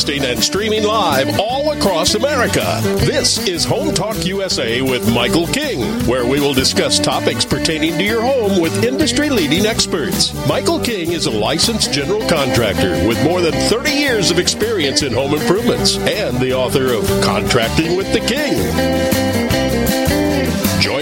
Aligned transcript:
Broadcasting 0.00 0.30
and 0.30 0.42
streaming 0.42 0.82
live 0.84 1.38
all 1.38 1.72
across 1.72 2.14
America. 2.14 2.80
This 3.04 3.46
is 3.46 3.64
Home 3.64 3.92
Talk 3.94 4.24
USA 4.24 4.80
with 4.80 5.12
Michael 5.12 5.46
King, 5.46 5.82
where 6.06 6.24
we 6.24 6.40
will 6.40 6.54
discuss 6.54 6.98
topics 6.98 7.44
pertaining 7.44 7.98
to 7.98 8.04
your 8.04 8.22
home 8.22 8.60
with 8.60 8.84
industry 8.84 9.28
leading 9.28 9.66
experts. 9.66 10.32
Michael 10.46 10.80
King 10.80 11.12
is 11.12 11.26
a 11.26 11.30
licensed 11.30 11.92
general 11.92 12.26
contractor 12.28 13.06
with 13.06 13.22
more 13.24 13.40
than 13.40 13.52
30 13.52 13.90
years 13.90 14.30
of 14.30 14.38
experience 14.38 15.02
in 15.02 15.12
home 15.12 15.34
improvements 15.34 15.98
and 15.98 16.38
the 16.38 16.54
author 16.54 16.92
of 16.94 17.04
Contracting 17.22 17.96
with 17.96 18.10
the 18.12 18.20
King. 18.20 19.39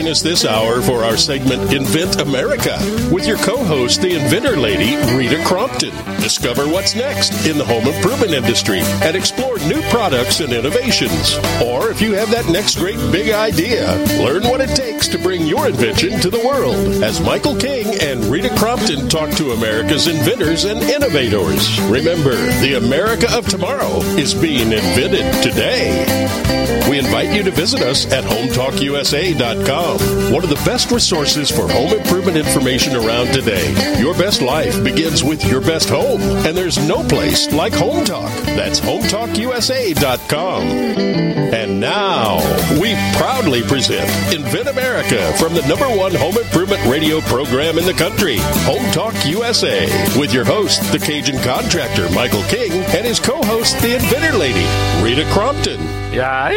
Us 0.09 0.23
this 0.23 0.47
hour 0.47 0.80
for 0.80 1.05
our 1.05 1.19
segment 1.19 1.71
Invent 1.71 2.19
America 2.19 2.79
with 3.12 3.27
your 3.27 3.37
co 3.37 3.62
host, 3.62 4.01
the 4.01 4.15
inventor 4.15 4.57
lady, 4.57 4.97
Rita 5.15 5.45
Crompton. 5.45 5.95
Discover 6.23 6.66
what's 6.66 6.95
next 6.95 7.47
in 7.47 7.59
the 7.59 7.65
home 7.65 7.87
improvement 7.87 8.33
industry 8.33 8.80
and 9.02 9.15
explore 9.15 9.59
new 9.59 9.83
products 9.91 10.41
and 10.41 10.51
innovations. 10.51 11.37
Or 11.63 11.91
if 11.91 12.01
you 12.01 12.15
have 12.15 12.30
that 12.30 12.49
next 12.49 12.79
great 12.79 12.97
big 13.13 13.33
idea, 13.33 13.85
learn 14.19 14.45
what 14.45 14.63
it 14.63 14.75
takes 14.75 15.09
to 15.09 15.19
bring 15.19 15.47
your 15.47 15.69
invention 15.69 16.19
to 16.21 16.30
the 16.30 16.41
world 16.47 17.02
as 17.05 17.21
Michael 17.21 17.57
King 17.57 18.01
and 18.01 18.25
Rita 18.25 18.55
Crompton 18.57 19.10
talk 19.10 19.29
to 19.32 19.51
America's 19.51 20.07
inventors 20.07 20.65
and 20.65 20.80
innovators. 20.85 21.79
Remember, 21.82 22.35
the 22.63 22.79
America 22.79 23.27
of 23.37 23.47
tomorrow 23.47 23.99
is 24.16 24.32
being 24.32 24.73
invented 24.73 25.43
today. 25.43 26.57
Invite 26.99 27.32
you 27.32 27.45
to 27.45 27.52
visit 27.52 27.80
us 27.80 28.10
at 28.13 28.24
hometalkusa.com 28.24 30.32
one 30.32 30.43
of 30.43 30.51
the 30.51 30.60
best 30.65 30.91
resources 30.91 31.49
for 31.51 31.68
home 31.68 31.93
improvement 31.93 32.37
information 32.37 32.96
around 32.96 33.29
today. 33.29 34.01
Your 34.01 34.15
best 34.15 34.43
life 34.43 34.82
begins 34.82 35.23
with 35.23 35.45
your 35.45 35.60
best 35.60 35.88
home, 35.88 36.21
and 36.21 36.57
there's 36.57 36.79
no 36.88 37.07
place 37.07 37.52
like 37.52 37.73
Home 37.74 38.04
Talk. 38.04 38.32
That's 38.45 38.80
hometalkusa.com. 38.80 41.19
And 41.49 41.80
now, 41.80 42.37
we 42.80 42.95
proudly 43.16 43.63
present 43.63 44.04
Invent 44.35 44.69
America 44.69 45.32
from 45.38 45.54
the 45.54 45.66
number 45.66 45.88
one 45.88 46.15
home 46.15 46.37
improvement 46.37 46.85
radio 46.87 47.21
program 47.23 47.79
in 47.79 47.87
the 47.87 47.95
country, 47.95 48.37
Home 48.66 48.91
Talk 48.93 49.15
USA, 49.24 49.87
with 50.19 50.35
your 50.35 50.45
host, 50.45 50.93
the 50.93 50.99
Cajun 50.99 51.41
contractor, 51.43 52.10
Michael 52.10 52.43
King, 52.45 52.73
and 52.73 53.07
his 53.07 53.21
co 53.21 53.41
host, 53.43 53.80
the 53.80 53.95
inventor 53.95 54.37
lady, 54.37 54.66
Rita 55.02 55.24
Crompton. 55.32 55.80
Yeah. 56.13 56.51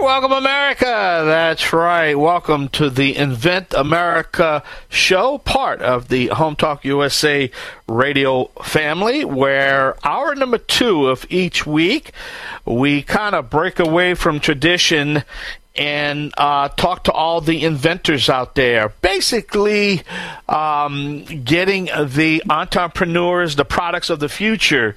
Welcome, 0.00 0.30
America. 0.30 0.84
That's 0.84 1.72
right. 1.72 2.16
Welcome 2.16 2.68
to 2.70 2.88
the 2.88 3.16
Invent 3.16 3.74
America 3.74 4.62
show, 4.88 5.38
part 5.38 5.82
of 5.82 6.06
the 6.06 6.28
Home 6.28 6.54
Talk 6.54 6.84
USA 6.84 7.50
radio 7.88 8.44
family, 8.62 9.24
where 9.24 9.96
hour 10.06 10.36
number 10.36 10.58
two 10.58 11.08
of 11.08 11.26
each 11.30 11.66
week, 11.66 12.12
we 12.64 13.02
kind 13.02 13.34
of 13.34 13.50
break 13.50 13.80
away 13.80 14.14
from 14.14 14.38
tradition 14.38 15.24
and 15.74 16.32
uh, 16.36 16.68
talk 16.68 17.04
to 17.04 17.12
all 17.12 17.40
the 17.40 17.64
inventors 17.64 18.28
out 18.28 18.54
there. 18.54 18.90
Basically, 19.02 20.02
um, 20.48 21.24
getting 21.24 21.86
the 22.06 22.42
entrepreneurs, 22.48 23.56
the 23.56 23.64
products 23.64 24.10
of 24.10 24.20
the 24.20 24.28
future 24.28 24.94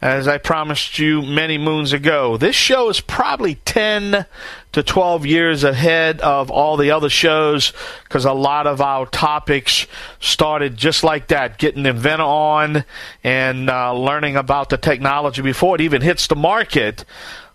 as 0.00 0.28
I 0.28 0.38
promised 0.38 0.98
you 0.98 1.22
many 1.22 1.58
moons 1.58 1.92
ago. 1.92 2.36
This 2.36 2.54
show 2.54 2.88
is 2.88 3.00
probably 3.00 3.56
10 3.56 4.26
to 4.72 4.82
12 4.82 5.26
years 5.26 5.64
ahead 5.64 6.20
of 6.20 6.50
all 6.50 6.76
the 6.76 6.92
other 6.92 7.08
shows 7.08 7.72
because 8.04 8.24
a 8.24 8.32
lot 8.32 8.68
of 8.68 8.80
our 8.80 9.06
topics 9.06 9.86
started 10.20 10.76
just 10.76 11.02
like 11.02 11.28
that, 11.28 11.58
getting 11.58 11.82
the 11.82 11.90
inventor 11.90 12.22
on 12.22 12.84
and 13.24 13.68
uh, 13.68 13.92
learning 13.92 14.36
about 14.36 14.70
the 14.70 14.76
technology 14.76 15.42
before 15.42 15.74
it 15.74 15.80
even 15.80 16.00
hits 16.00 16.28
the 16.28 16.36
market. 16.36 17.04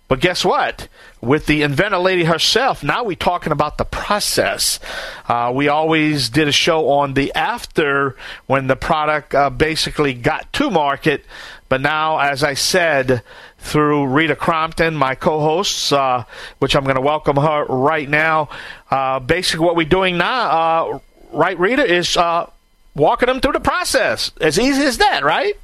But 0.10 0.20
guess 0.20 0.44
what? 0.44 0.90
With 1.22 1.46
the 1.46 1.62
inventor 1.62 1.98
lady 1.98 2.25
herself, 2.25 2.84
now 2.84 3.06
we're 3.06 3.16
talking 3.16 3.54
about 3.54 3.78
the 3.78 3.86
process. 3.86 4.80
Uh, 5.28 5.52
we 5.56 5.70
always 5.70 6.30
did 6.30 6.48
a 6.48 6.52
show 6.52 6.90
on 6.90 7.14
the 7.14 7.34
after 7.34 8.18
when 8.46 8.68
the 8.68 8.75
product 8.75 9.34
uh, 9.34 9.50
basically 9.50 10.14
got 10.14 10.52
to 10.54 10.70
market. 10.70 11.25
But 11.74 11.82
now, 11.82 12.20
as 12.20 12.44
I 12.44 12.54
said, 12.54 13.24
through 13.58 14.06
Rita 14.06 14.36
Crompton, 14.36 14.96
my 14.96 15.16
co-hosts, 15.16 15.92
uh, 15.92 16.24
which 16.60 16.76
I'm 16.76 16.84
going 16.84 16.98
to 16.98 17.02
welcome 17.02 17.36
her 17.36 17.66
right 17.66 18.08
now. 18.08 18.50
Uh, 18.92 19.18
basically, 19.18 19.66
what 19.66 19.76
we're 19.76 19.88
doing 19.88 20.20
now, 20.20 20.52
uh, 20.52 21.00
right, 21.32 21.58
Rita, 21.58 21.84
is 21.84 22.16
uh, 22.16 22.48
walking 22.94 23.26
them 23.26 23.42
through 23.42 23.54
the 23.54 23.60
process. 23.60 24.32
As 24.40 24.60
easy 24.60 24.84
as 24.84 25.00
that, 25.00 25.24
right? 25.24 25.56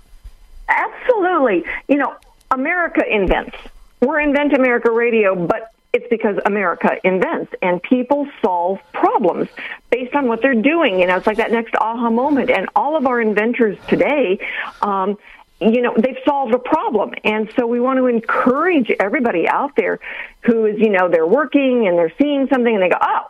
Absolutely. 0.67 1.63
You 1.87 1.97
know, 1.97 2.15
America 2.49 3.03
invents. 3.07 3.55
We're 4.01 4.19
Invent 4.19 4.53
America 4.53 4.89
Radio, 4.89 5.35
but 5.35 5.73
it's 5.93 6.07
because 6.09 6.39
America 6.43 6.97
invents 7.03 7.53
and 7.61 7.83
people 7.83 8.27
solve 8.41 8.79
problems 8.93 9.47
based 9.91 10.15
on 10.15 10.27
what 10.27 10.41
they're 10.41 10.55
doing. 10.55 10.99
You 10.99 11.05
know, 11.05 11.17
it's 11.17 11.27
like 11.27 11.37
that 11.37 11.51
next 11.51 11.75
aha 11.75 12.09
moment. 12.09 12.49
And 12.49 12.67
all 12.75 12.95
of 12.95 13.05
our 13.05 13.21
inventors 13.21 13.77
today, 13.87 14.39
um, 14.81 15.19
you 15.61 15.81
know, 15.81 15.93
they've 15.97 16.17
solved 16.25 16.53
a 16.53 16.59
problem. 16.59 17.13
And 17.23 17.51
so 17.57 17.67
we 17.67 17.79
want 17.79 17.97
to 17.97 18.07
encourage 18.07 18.91
everybody 18.99 19.47
out 19.47 19.75
there 19.75 19.99
who 20.41 20.65
is, 20.65 20.79
you 20.79 20.89
know, 20.89 21.09
they're 21.09 21.27
working 21.27 21.87
and 21.87 21.97
they're 21.97 22.13
seeing 22.19 22.47
something 22.47 22.73
and 22.73 22.81
they 22.81 22.89
go, 22.89 22.97
oh, 23.01 23.27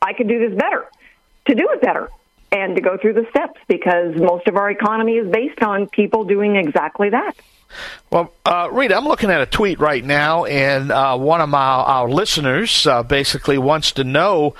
I 0.00 0.12
could 0.12 0.28
do 0.28 0.48
this 0.48 0.56
better, 0.56 0.86
to 1.46 1.54
do 1.54 1.68
it 1.72 1.80
better 1.80 2.10
and 2.52 2.76
to 2.76 2.80
go 2.80 2.96
through 2.96 3.14
the 3.14 3.26
steps 3.30 3.60
because 3.66 4.14
most 4.16 4.46
of 4.46 4.56
our 4.56 4.70
economy 4.70 5.14
is 5.14 5.30
based 5.30 5.62
on 5.62 5.88
people 5.88 6.24
doing 6.24 6.56
exactly 6.56 7.10
that. 7.10 7.34
Well, 8.10 8.32
uh, 8.44 8.68
Rita, 8.70 8.96
I'm 8.96 9.04
looking 9.04 9.30
at 9.30 9.40
a 9.40 9.46
tweet 9.46 9.80
right 9.80 10.04
now, 10.04 10.44
and 10.44 10.92
uh, 10.92 11.16
one 11.18 11.40
of 11.40 11.48
my 11.48 11.58
our 11.58 12.08
listeners 12.08 12.86
uh, 12.86 13.02
basically 13.02 13.58
wants 13.58 13.92
to 13.92 14.04
know 14.04 14.54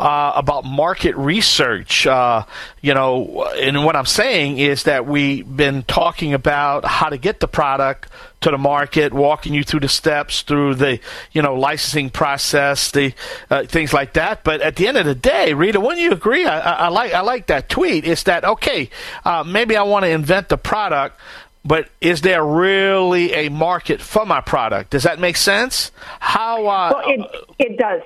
uh, 0.00 0.32
about 0.34 0.64
market 0.64 1.14
research. 1.16 2.06
Uh, 2.06 2.44
you 2.80 2.94
know, 2.94 3.44
and 3.56 3.84
what 3.84 3.96
I'm 3.96 4.06
saying 4.06 4.58
is 4.58 4.84
that 4.84 5.06
we've 5.06 5.46
been 5.46 5.82
talking 5.82 6.32
about 6.32 6.84
how 6.84 7.10
to 7.10 7.18
get 7.18 7.40
the 7.40 7.48
product 7.48 8.08
to 8.40 8.50
the 8.50 8.58
market, 8.58 9.12
walking 9.12 9.52
you 9.52 9.62
through 9.62 9.80
the 9.80 9.88
steps, 9.88 10.42
through 10.42 10.76
the 10.76 10.98
you 11.32 11.42
know 11.42 11.54
licensing 11.54 12.08
process, 12.08 12.90
the 12.90 13.12
uh, 13.50 13.64
things 13.64 13.92
like 13.92 14.14
that. 14.14 14.42
But 14.42 14.62
at 14.62 14.76
the 14.76 14.88
end 14.88 14.96
of 14.96 15.04
the 15.04 15.14
day, 15.14 15.52
Rita, 15.52 15.78
wouldn't 15.78 16.00
you 16.00 16.12
agree? 16.12 16.46
I, 16.46 16.58
I, 16.58 16.72
I 16.72 16.88
like 16.88 17.12
I 17.12 17.20
like 17.20 17.48
that 17.48 17.68
tweet. 17.68 18.06
It's 18.06 18.22
that 18.24 18.44
okay? 18.44 18.88
Uh, 19.24 19.44
maybe 19.46 19.76
I 19.76 19.82
want 19.82 20.04
to 20.04 20.08
invent 20.08 20.48
the 20.48 20.58
product. 20.58 21.20
But 21.62 21.90
is 22.00 22.22
there 22.22 22.42
really 22.42 23.34
a 23.34 23.50
market 23.50 24.00
for 24.00 24.24
my 24.24 24.40
product? 24.40 24.90
Does 24.90 25.02
that 25.02 25.18
make 25.18 25.36
sense? 25.36 25.92
How? 26.18 26.66
Uh, 26.66 26.92
well, 26.94 27.02
it 27.04 27.46
it 27.58 27.76
does. 27.76 28.00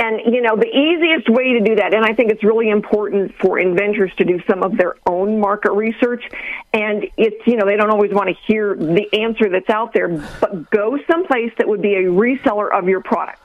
And, 0.00 0.34
you 0.34 0.40
know, 0.40 0.56
the 0.56 0.66
easiest 0.66 1.28
way 1.28 1.52
to 1.52 1.60
do 1.60 1.76
that, 1.76 1.92
and 1.92 2.06
I 2.06 2.14
think 2.14 2.30
it's 2.30 2.42
really 2.42 2.70
important 2.70 3.34
for 3.34 3.58
inventors 3.58 4.10
to 4.16 4.24
do 4.24 4.40
some 4.48 4.62
of 4.62 4.74
their 4.74 4.94
own 5.06 5.38
market 5.38 5.72
research. 5.72 6.24
And 6.72 7.06
it's, 7.18 7.46
you 7.46 7.56
know, 7.56 7.66
they 7.66 7.76
don't 7.76 7.90
always 7.90 8.10
want 8.10 8.30
to 8.30 8.34
hear 8.46 8.74
the 8.74 9.06
answer 9.12 9.50
that's 9.50 9.68
out 9.68 9.92
there, 9.92 10.08
but 10.08 10.70
go 10.70 10.98
someplace 11.06 11.52
that 11.58 11.68
would 11.68 11.82
be 11.82 11.96
a 11.96 12.04
reseller 12.04 12.72
of 12.72 12.88
your 12.88 13.02
product 13.02 13.42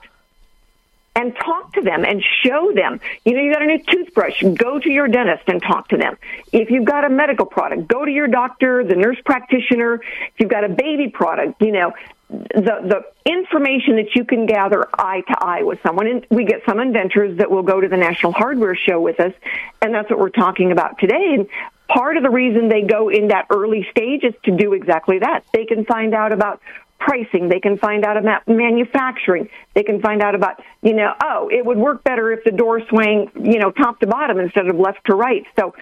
and 1.14 1.34
talk 1.36 1.74
to 1.74 1.82
them 1.82 2.06
and 2.06 2.24
show 2.42 2.72
them. 2.74 3.00
You 3.26 3.34
know, 3.34 3.42
you 3.42 3.52
got 3.52 3.62
a 3.62 3.66
new 3.66 3.82
toothbrush, 3.82 4.42
go 4.54 4.78
to 4.78 4.90
your 4.90 5.08
dentist 5.08 5.44
and 5.48 5.62
talk 5.62 5.88
to 5.88 5.98
them. 5.98 6.16
If 6.52 6.70
you've 6.70 6.86
got 6.86 7.04
a 7.04 7.10
medical 7.10 7.44
product, 7.44 7.86
go 7.86 8.06
to 8.06 8.10
your 8.10 8.28
doctor, 8.28 8.82
the 8.82 8.94
nurse 8.94 9.18
practitioner. 9.26 9.94
If 9.94 10.34
you've 10.38 10.50
got 10.50 10.64
a 10.64 10.70
baby 10.70 11.08
product, 11.08 11.60
you 11.60 11.72
know, 11.72 11.92
the 12.28 13.04
the 13.24 13.30
information 13.30 13.96
that 13.96 14.14
you 14.14 14.24
can 14.24 14.46
gather 14.46 14.88
eye 14.98 15.22
to 15.28 15.36
eye 15.38 15.62
with 15.62 15.80
someone. 15.82 16.06
And 16.06 16.26
we 16.30 16.44
get 16.44 16.62
some 16.66 16.80
inventors 16.80 17.38
that 17.38 17.50
will 17.50 17.62
go 17.62 17.80
to 17.80 17.88
the 17.88 17.96
national 17.96 18.32
hardware 18.32 18.74
show 18.74 19.00
with 19.00 19.20
us 19.20 19.32
and 19.80 19.94
that's 19.94 20.10
what 20.10 20.18
we're 20.18 20.30
talking 20.30 20.72
about 20.72 20.98
today. 20.98 21.34
And 21.34 21.48
part 21.88 22.16
of 22.16 22.22
the 22.22 22.30
reason 22.30 22.68
they 22.68 22.82
go 22.82 23.08
in 23.08 23.28
that 23.28 23.46
early 23.50 23.86
stage 23.90 24.24
is 24.24 24.34
to 24.44 24.56
do 24.56 24.72
exactly 24.72 25.20
that. 25.20 25.44
They 25.52 25.64
can 25.64 25.84
find 25.84 26.14
out 26.14 26.32
about 26.32 26.60
pricing. 26.98 27.48
They 27.48 27.60
can 27.60 27.78
find 27.78 28.04
out 28.04 28.16
about 28.16 28.48
manufacturing. 28.48 29.48
They 29.74 29.82
can 29.82 30.00
find 30.00 30.22
out 30.22 30.34
about 30.34 30.62
you 30.82 30.94
know 30.94 31.12
oh 31.22 31.48
it 31.52 31.64
would 31.64 31.78
work 31.78 32.02
better 32.02 32.32
if 32.32 32.42
the 32.44 32.50
door 32.50 32.80
swang 32.88 33.30
you 33.40 33.58
know 33.58 33.70
top 33.70 34.00
to 34.00 34.06
bottom 34.06 34.38
instead 34.38 34.66
of 34.66 34.76
left 34.76 35.04
to 35.06 35.14
right. 35.14 35.44
So 35.56 35.74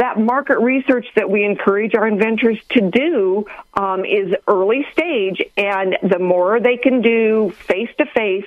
that 0.00 0.18
market 0.18 0.58
research 0.60 1.06
that 1.14 1.28
we 1.28 1.44
encourage 1.44 1.94
our 1.94 2.08
inventors 2.08 2.58
to 2.70 2.90
do 2.90 3.44
um, 3.74 4.06
is 4.06 4.34
early 4.48 4.86
stage, 4.92 5.42
and 5.58 5.98
the 6.02 6.18
more 6.18 6.58
they 6.58 6.78
can 6.78 7.02
do 7.02 7.50
face 7.68 7.90
to 7.98 8.06
face, 8.06 8.46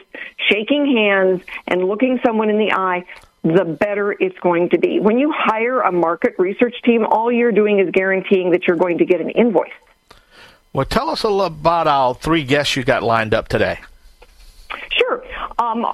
shaking 0.49 0.97
hands, 0.97 1.43
and 1.67 1.83
looking 1.83 2.19
someone 2.25 2.49
in 2.49 2.57
the 2.57 2.71
eye, 2.71 3.05
the 3.43 3.65
better 3.65 4.11
it's 4.11 4.37
going 4.39 4.69
to 4.69 4.79
be. 4.79 4.99
When 4.99 5.19
you 5.19 5.31
hire 5.31 5.81
a 5.81 5.91
market 5.91 6.33
research 6.39 6.73
team, 6.83 7.05
all 7.05 7.31
you're 7.31 7.51
doing 7.51 7.77
is 7.79 7.91
guaranteeing 7.91 8.49
that 8.49 8.65
you're 8.65 8.77
going 8.77 8.97
to 8.97 9.05
get 9.05 9.21
an 9.21 9.29
invoice. 9.29 9.69
Well, 10.73 10.85
tell 10.85 11.11
us 11.11 11.21
a 11.21 11.29
little 11.29 11.45
about 11.45 11.85
our 11.85 12.15
three 12.15 12.45
guests 12.45 12.75
you 12.75 12.83
got 12.83 13.03
lined 13.03 13.35
up 13.35 13.47
today. 13.47 13.79
Sure. 14.89 15.22
Um, 15.57 15.85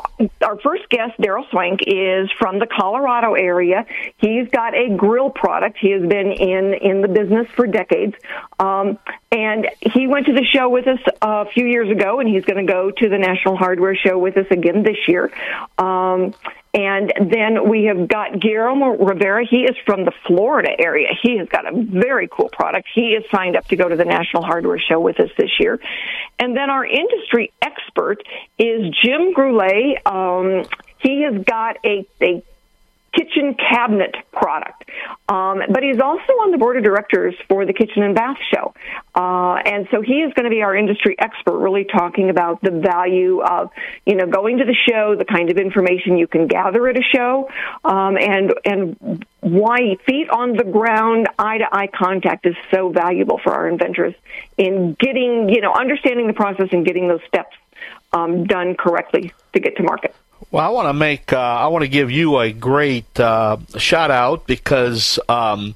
our 0.41 0.59
first 0.61 0.89
guest, 0.89 1.19
Daryl 1.19 1.49
Swank, 1.49 1.81
is 1.85 2.29
from 2.37 2.59
the 2.59 2.67
Colorado 2.67 3.33
area. 3.33 3.85
He's 4.17 4.47
got 4.49 4.75
a 4.75 4.95
grill 4.95 5.29
product. 5.29 5.77
He 5.79 5.91
has 5.91 6.01
been 6.01 6.31
in 6.31 6.73
in 6.73 7.01
the 7.01 7.07
business 7.07 7.47
for 7.55 7.67
decades, 7.67 8.15
um, 8.59 8.97
and 9.31 9.67
he 9.81 10.07
went 10.07 10.25
to 10.27 10.33
the 10.33 10.45
show 10.45 10.69
with 10.69 10.87
us 10.87 10.99
a 11.21 11.45
few 11.47 11.65
years 11.65 11.89
ago, 11.89 12.19
and 12.19 12.29
he's 12.29 12.45
going 12.45 12.65
to 12.65 12.71
go 12.71 12.91
to 12.91 13.09
the 13.09 13.17
National 13.17 13.55
Hardware 13.55 13.95
Show 13.95 14.17
with 14.17 14.37
us 14.37 14.47
again 14.51 14.83
this 14.83 14.97
year. 15.07 15.31
Um, 15.77 16.33
and 16.73 17.11
then 17.31 17.67
we 17.67 17.85
have 17.85 18.07
got 18.07 18.39
Guillermo 18.39 18.95
Rivera. 18.97 19.43
He 19.45 19.63
is 19.63 19.75
from 19.85 20.05
the 20.05 20.11
Florida 20.27 20.69
area. 20.79 21.09
He 21.21 21.37
has 21.37 21.47
got 21.49 21.65
a 21.65 21.71
very 21.73 22.27
cool 22.27 22.49
product. 22.49 22.87
He 22.93 23.13
is 23.13 23.23
signed 23.31 23.55
up 23.55 23.65
to 23.69 23.75
go 23.75 23.89
to 23.89 23.95
the 23.95 24.05
National 24.05 24.43
Hardware 24.43 24.77
Show 24.79 24.99
with 24.99 25.19
us 25.19 25.29
this 25.37 25.49
year. 25.59 25.79
And 26.37 26.55
then 26.55 26.69
our 26.69 26.85
industry 26.85 27.51
expert 27.61 28.23
is 28.59 28.93
Jim 29.03 29.33
Groulet. 29.33 30.05
Um, 30.05 30.63
he 30.99 31.23
has 31.23 31.43
got 31.43 31.77
a, 31.83 32.05
a 32.21 32.43
kitchen 33.13 33.55
cabinet 33.55 34.15
product. 34.31 34.89
Um, 35.27 35.61
but 35.69 35.83
he's 35.83 35.99
also 36.01 36.33
on 36.41 36.51
the 36.51 36.57
board 36.57 36.77
of 36.77 36.83
directors 36.83 37.35
for 37.47 37.65
the 37.65 37.73
Kitchen 37.73 38.03
and 38.03 38.15
Bath 38.15 38.37
Show. 38.53 38.73
Uh, 39.13 39.55
and 39.65 39.87
so 39.91 40.01
he 40.01 40.21
is 40.21 40.33
going 40.33 40.45
to 40.45 40.49
be 40.49 40.61
our 40.61 40.75
industry 40.75 41.15
expert, 41.19 41.57
really 41.59 41.85
talking 41.85 42.29
about 42.29 42.61
the 42.61 42.71
value 42.71 43.41
of, 43.41 43.69
you 44.05 44.15
know, 44.15 44.25
going 44.25 44.57
to 44.57 44.65
the 44.65 44.75
show, 44.89 45.15
the 45.15 45.25
kind 45.25 45.49
of 45.51 45.57
information 45.57 46.17
you 46.17 46.27
can 46.27 46.47
gather 46.47 46.87
at 46.87 46.97
a 46.97 47.03
show, 47.03 47.49
um, 47.83 48.17
and, 48.17 48.53
and 48.65 49.25
why 49.41 49.95
feet 50.05 50.29
on 50.29 50.53
the 50.53 50.63
ground, 50.63 51.27
eye 51.37 51.59
to 51.59 51.67
eye 51.71 51.87
contact 51.87 52.45
is 52.45 52.55
so 52.73 52.89
valuable 52.89 53.39
for 53.43 53.53
our 53.53 53.67
inventors 53.67 54.15
in 54.57 54.95
getting, 54.99 55.49
you 55.49 55.61
know, 55.61 55.73
understanding 55.73 56.27
the 56.27 56.33
process 56.33 56.69
and 56.71 56.85
getting 56.85 57.07
those 57.07 57.21
steps 57.27 57.55
um, 58.13 58.45
done 58.45 58.75
correctly 58.75 59.31
to 59.53 59.59
get 59.59 59.77
to 59.77 59.83
market. 59.83 60.15
Well, 60.51 60.65
I 60.65 60.69
want 60.69 60.87
to 60.87 60.93
make 60.93 61.33
uh, 61.33 61.37
I 61.37 61.67
want 61.67 61.83
to 61.83 61.89
give 61.89 62.09
you 62.09 62.39
a 62.39 62.51
great 62.51 63.19
uh, 63.19 63.57
shout 63.77 64.09
out 64.09 64.47
because 64.47 65.19
um, 65.27 65.75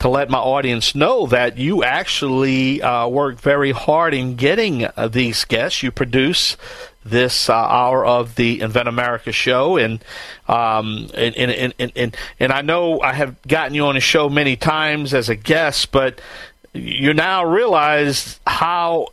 to 0.00 0.08
let 0.08 0.28
my 0.28 0.38
audience 0.38 0.94
know 0.94 1.26
that 1.26 1.58
you 1.58 1.84
actually 1.84 2.82
uh, 2.82 3.06
work 3.06 3.38
very 3.38 3.70
hard 3.70 4.12
in 4.12 4.34
getting 4.34 4.84
uh, 4.84 5.08
these 5.08 5.44
guests. 5.44 5.82
You 5.82 5.90
produce 5.90 6.56
this 7.04 7.48
uh, 7.48 7.54
hour 7.54 8.04
of 8.04 8.34
the 8.34 8.60
Invent 8.60 8.88
America 8.88 9.32
show, 9.32 9.76
and, 9.76 10.04
um, 10.48 11.08
and, 11.14 11.34
and, 11.36 11.74
and, 11.78 11.92
and, 11.96 12.16
and 12.38 12.52
I 12.52 12.62
know 12.62 13.00
I 13.00 13.12
have 13.12 13.40
gotten 13.42 13.74
you 13.74 13.86
on 13.86 13.94
the 13.94 14.00
show 14.00 14.28
many 14.28 14.56
times 14.56 15.14
as 15.14 15.28
a 15.28 15.36
guest, 15.36 15.92
but 15.92 16.20
you 16.72 17.14
now 17.14 17.44
realize 17.44 18.38
how 18.46 19.08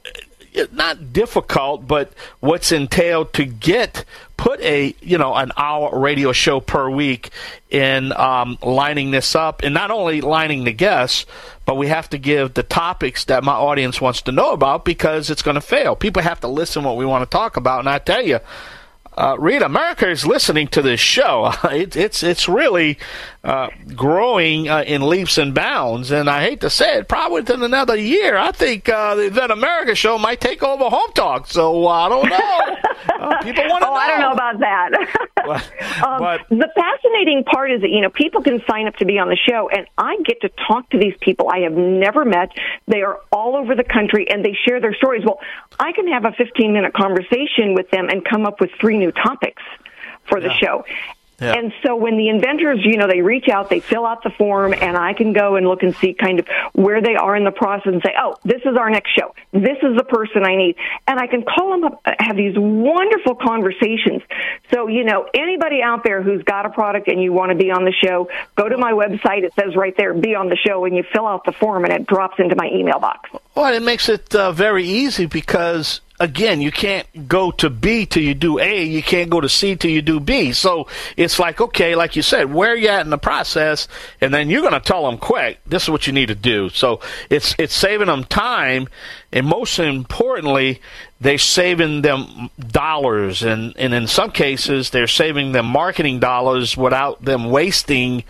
not 0.72 1.14
difficult, 1.14 1.88
but 1.88 2.12
what's 2.40 2.72
entailed 2.72 3.34
to 3.34 3.46
get 3.46 4.06
put 4.38 4.62
a 4.62 4.96
you 5.02 5.18
know 5.18 5.34
an 5.34 5.52
hour 5.58 5.98
radio 6.00 6.32
show 6.32 6.60
per 6.60 6.90
week 6.90 7.32
in 7.70 8.14
um, 8.14 8.58
lining 8.62 9.12
this 9.12 9.36
up, 9.36 9.64
and 9.64 9.74
not 9.74 9.92
only 9.92 10.22
lining 10.22 10.64
the 10.64 10.72
guests, 10.72 11.26
but 11.66 11.76
we 11.76 11.88
have 11.88 12.10
to 12.10 12.18
give 12.18 12.54
the 12.54 12.64
topics 12.64 13.26
that 13.26 13.44
my 13.44 13.54
audience 13.54 14.00
wants 14.00 14.22
to 14.22 14.32
know 14.32 14.52
about 14.52 14.86
because 14.86 15.30
it's 15.30 15.42
going 15.42 15.56
to 15.56 15.62
fail. 15.62 15.96
People 15.96 16.22
have 16.22 16.40
to 16.42 16.48
listen 16.48 16.84
what 16.84 16.98
we 16.98 17.06
want 17.06 17.24
to 17.24 17.30
talk 17.30 17.58
about, 17.58 17.80
and 17.80 17.90
I 17.90 18.00
tell 18.00 18.22
you. 18.24 18.40
Uh, 19.18 19.36
Rita, 19.40 19.66
America 19.66 20.08
is 20.08 20.28
listening 20.28 20.68
to 20.70 20.82
this 20.84 21.00
show. 21.00 21.52
It, 21.78 21.96
it's 21.96 22.24
it's 22.24 22.48
really 22.48 22.98
uh, 23.44 23.70
growing 23.96 24.70
uh, 24.70 24.84
in 24.84 25.02
leaps 25.02 25.38
and 25.38 25.54
bounds. 25.54 26.12
And 26.12 26.30
I 26.30 26.42
hate 26.44 26.62
to 26.62 26.70
say 26.70 27.00
it, 27.00 27.08
probably 27.08 27.42
within 27.42 27.62
another 27.64 27.96
year, 27.96 28.38
I 28.38 28.52
think 28.52 28.88
uh, 28.88 29.16
the 29.16 29.26
Invent 29.26 29.52
America 29.52 29.96
show 29.96 30.18
might 30.18 30.40
take 30.40 30.64
over 30.64 30.86
Home 30.86 31.12
Talk. 31.14 31.48
So 31.48 31.86
uh, 31.86 31.90
I 31.90 32.10
don't 32.10 32.30
know. 32.30 32.78
Uh, 33.10 33.44
people 33.44 33.64
want 33.68 33.84
to 33.84 33.90
oh, 33.90 33.92
know. 33.92 33.96
I 33.96 34.08
don't 34.08 34.20
know 34.20 34.32
about 34.32 34.60
that. 34.60 34.90
but, 35.36 36.04
um, 36.08 36.20
but 36.20 36.42
the 36.50 36.70
fascinating 36.76 37.44
part 37.44 37.72
is 37.72 37.82
that 37.82 37.90
you 37.90 38.02
know 38.02 38.10
people 38.10 38.42
can 38.42 38.62
sign 38.70 38.88
up 38.88 38.96
to 38.98 39.06
be 39.06 39.20
on 39.20 39.30
the 39.30 39.38
show, 39.38 39.70
and 39.70 39.88
I 39.98 40.18
get 40.26 40.42
to 40.42 40.50
talk 40.68 40.90
to 40.92 40.98
these 40.98 41.16
people 41.20 41.50
I 41.50 41.60
have 41.60 41.74
never 41.74 42.26
met. 42.26 42.52
They 42.88 43.02
are 43.02 43.20
all 43.32 43.56
over 43.56 43.76
the 43.76 43.84
country, 43.84 44.30
and 44.30 44.44
they 44.44 44.58
share 44.68 44.80
their 44.80 44.94
stories. 44.96 45.24
Well, 45.26 45.40
I 45.80 45.92
can 45.92 46.08
have 46.08 46.26
a 46.26 46.32
15 46.32 46.74
minute 46.74 46.94
conversation 46.94 47.74
with 47.74 47.90
them 47.92 48.10
and 48.10 48.24
come 48.26 48.46
up 48.46 48.60
with 48.60 48.72
three 48.80 48.98
new 48.98 49.12
topics 49.12 49.64
for 50.30 50.40
the 50.40 50.48
Yeah. 50.48 50.58
show. 50.58 50.86
Yeah. 51.40 51.54
And 51.54 51.72
so 51.86 51.96
when 51.96 52.18
the 52.18 52.30
inventors, 52.30 52.80
you 52.84 52.98
know, 52.98 53.08
they 53.08 53.22
reach 53.22 53.48
out, 53.48 53.70
they 53.70 53.80
fill 53.80 54.08
out 54.08 54.24
the 54.24 54.32
form, 54.32 54.74
and 54.74 54.98
I 54.98 55.14
can 55.14 55.34
go 55.34 55.56
and 55.56 55.68
look 55.68 55.84
and 55.84 55.96
see 55.96 56.16
kind 56.16 56.40
of 56.40 56.48
where 56.74 57.00
they 57.00 57.16
are 57.16 57.36
in 57.36 57.44
the 57.44 57.52
process 57.52 57.94
and 57.94 58.02
say, 58.04 58.14
oh, 58.20 58.38
this 58.44 58.62
is 58.66 58.76
our 58.76 58.90
next 58.90 59.12
show. 59.12 59.36
This 59.52 59.78
is 59.84 59.96
the 59.96 60.04
person 60.04 60.44
I 60.44 60.56
need. 60.56 60.78
And 61.06 61.20
I 61.20 61.28
can 61.28 61.44
call 61.44 61.72
them 61.72 61.84
up, 61.84 62.02
have 62.20 62.38
these 62.38 62.56
wonderful 62.58 63.36
conversations. 63.36 64.24
So, 64.74 64.88
you 64.88 65.04
know, 65.04 65.28
anybody 65.36 65.84
out 65.84 66.04
there 66.04 66.24
who's 66.24 66.42
got 66.42 66.66
a 66.66 66.70
product 66.70 67.08
and 67.08 67.22
you 67.22 67.32
want 67.32 67.52
to 67.52 67.56
be 67.56 67.70
on 67.70 67.86
the 67.86 67.94
show, 68.04 68.30
go 68.56 68.68
to 68.68 68.78
my 68.78 68.94
website. 68.94 69.44
It 69.44 69.54
says 69.54 69.76
right 69.76 69.96
there, 69.96 70.16
be 70.16 70.34
on 70.34 70.50
the 70.50 70.58
show, 70.58 70.86
and 70.86 70.96
you 70.96 71.04
fill 71.14 71.28
out 71.28 71.46
the 71.46 71.52
form 71.52 71.84
and 71.86 71.94
it 71.94 72.08
drops 72.08 72.40
into 72.40 72.56
my 72.56 72.68
email 72.74 73.00
box. 73.00 73.30
Well, 73.58 73.74
it 73.74 73.82
makes 73.82 74.08
it 74.08 74.36
uh, 74.36 74.52
very 74.52 74.84
easy 74.84 75.26
because 75.26 76.02
again, 76.20 76.62
you 76.62 76.72
can't 76.72 77.28
go 77.28 77.50
to 77.50 77.72
B 77.72 78.06
till 78.06 78.22
you 78.22 78.36
do 78.36 78.60
A. 78.60 78.84
You 78.84 79.02
can't 79.02 79.32
go 79.32 79.42
to 79.42 79.50
C 79.50 79.76
till 79.76 79.90
you 79.90 80.04
do 80.04 80.20
B. 80.20 80.52
So 80.52 80.88
it's 81.16 81.40
like, 81.40 81.60
okay, 81.60 81.96
like 81.96 82.16
you 82.16 82.22
said, 82.22 82.54
where 82.54 82.76
you 82.76 82.88
at 82.90 83.02
in 83.02 83.10
the 83.10 83.18
process, 83.18 83.88
and 84.22 84.32
then 84.32 84.52
you're 84.52 84.62
going 84.62 84.74
to 84.74 84.80
tell 84.80 85.06
them 85.06 85.18
quick. 85.18 85.60
This 85.66 85.84
is 85.84 85.90
what 85.90 86.06
you 86.06 86.14
need 86.14 86.28
to 86.28 86.36
do. 86.36 86.70
So 86.70 87.00
it's 87.32 87.56
it's 87.58 87.74
saving 87.74 88.06
them 88.06 88.26
time, 88.26 88.90
and 89.34 89.48
most 89.48 89.80
importantly, 89.80 90.80
they're 91.20 91.40
saving 91.40 92.04
them 92.04 92.52
dollars, 92.60 93.42
and 93.42 93.76
and 93.78 93.92
in 93.92 94.06
some 94.06 94.30
cases, 94.30 94.92
they're 94.92 95.08
saving 95.08 95.54
them 95.54 95.66
marketing 95.66 96.20
dollars 96.20 96.78
without 96.78 97.26
them 97.26 97.50
wasting. 97.50 98.24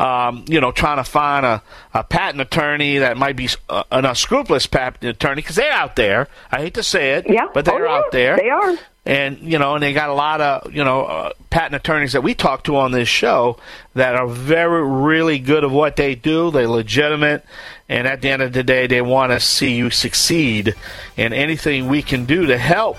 Um, 0.00 0.46
you 0.48 0.62
know, 0.62 0.72
trying 0.72 0.96
to 0.96 1.04
find 1.04 1.44
a, 1.44 1.62
a 1.92 2.02
patent 2.02 2.40
attorney 2.40 2.98
that 2.98 3.18
might 3.18 3.36
be 3.36 3.50
uh, 3.68 3.82
an 3.92 4.06
unscrupulous 4.06 4.66
patent 4.66 5.04
attorney 5.04 5.42
because 5.42 5.56
they're 5.56 5.70
out 5.72 5.94
there. 5.96 6.26
I 6.50 6.60
hate 6.60 6.72
to 6.74 6.82
say 6.82 7.12
it, 7.16 7.26
Yeah. 7.28 7.48
but 7.52 7.66
they're 7.66 7.86
Oh, 7.86 7.92
yeah. 7.92 7.98
out 7.98 8.10
there. 8.10 8.36
They 8.38 8.48
are. 8.48 8.76
And 9.04 9.38
you 9.40 9.58
know, 9.58 9.74
and 9.74 9.82
they 9.82 9.92
got 9.92 10.08
a 10.08 10.14
lot 10.14 10.40
of 10.40 10.72
you 10.74 10.84
know 10.84 11.04
uh, 11.04 11.32
patent 11.50 11.74
attorneys 11.74 12.12
that 12.14 12.22
we 12.22 12.34
talk 12.34 12.64
to 12.64 12.76
on 12.76 12.92
this 12.92 13.08
show 13.08 13.58
that 13.94 14.14
are 14.14 14.26
very 14.26 14.86
really 14.86 15.38
good 15.38 15.64
at 15.64 15.70
what 15.70 15.96
they 15.96 16.14
do. 16.14 16.50
They're 16.50 16.68
legitimate, 16.68 17.44
and 17.88 18.06
at 18.06 18.20
the 18.22 18.30
end 18.30 18.40
of 18.42 18.52
the 18.54 18.62
day, 18.62 18.86
they 18.86 19.02
want 19.02 19.32
to 19.32 19.40
see 19.40 19.74
you 19.74 19.90
succeed. 19.90 20.74
And 21.16 21.32
anything 21.34 21.88
we 21.88 22.02
can 22.02 22.24
do 22.24 22.46
to 22.46 22.56
help 22.58 22.96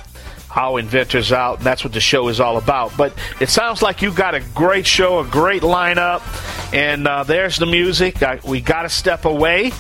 our 0.55 0.79
inventors 0.79 1.31
out, 1.31 1.57
and 1.57 1.65
that's 1.65 1.83
what 1.83 1.93
the 1.93 1.99
show 1.99 2.27
is 2.27 2.39
all 2.39 2.57
about. 2.57 2.95
But 2.97 3.13
it 3.39 3.49
sounds 3.49 3.81
like 3.81 4.01
you 4.01 4.13
got 4.13 4.35
a 4.35 4.39
great 4.39 4.85
show, 4.85 5.19
a 5.19 5.25
great 5.25 5.61
lineup, 5.61 6.21
and 6.73 7.07
uh, 7.07 7.23
there's 7.23 7.57
the 7.57 7.65
music. 7.65 8.21
I, 8.23 8.39
we 8.45 8.61
got 8.61 8.83
to 8.83 8.89
step 8.89 9.25
away. 9.25 9.71